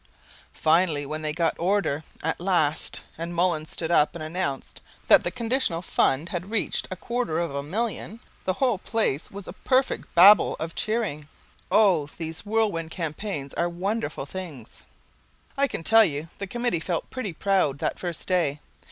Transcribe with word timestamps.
Finally 0.55 1.05
when 1.05 1.21
they 1.21 1.31
got 1.31 1.53
order 1.59 2.01
at 2.23 2.39
last, 2.41 3.01
and 3.19 3.35
Mullins 3.35 3.69
stood 3.69 3.91
up 3.91 4.15
and 4.15 4.23
announced 4.23 4.81
that 5.07 5.23
the 5.23 5.29
conditional 5.29 5.83
fund 5.83 6.29
had 6.29 6.49
reached 6.49 6.87
a 6.89 6.95
quarter 6.95 7.37
of 7.37 7.53
a 7.53 7.61
million, 7.61 8.19
the 8.45 8.53
whole 8.53 8.79
place 8.79 9.29
was 9.29 9.47
a 9.47 9.53
perfect 9.53 10.07
babel 10.15 10.55
of 10.59 10.73
cheering. 10.73 11.27
Oh, 11.69 12.09
these 12.17 12.43
Whirlwind 12.47 12.89
Campaigns 12.89 13.53
are 13.53 13.69
wonderful 13.69 14.25
things! 14.25 14.81
I 15.55 15.67
can 15.67 15.83
tell 15.83 16.03
you 16.03 16.29
the 16.39 16.47
Committee 16.47 16.79
felt 16.79 17.11
pretty 17.11 17.33
proud 17.33 17.77
that 17.77 17.99
first 17.99 18.27
day. 18.27 18.59